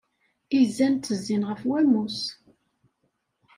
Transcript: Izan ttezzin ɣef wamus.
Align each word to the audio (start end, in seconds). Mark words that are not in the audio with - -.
Izan 0.59 0.93
ttezzin 0.95 1.43
ɣef 1.49 1.61
wamus. 1.69 2.19